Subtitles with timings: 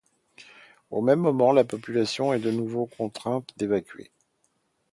[0.89, 4.09] Au même moment, la population est de nouveau contrainte d'évacuer.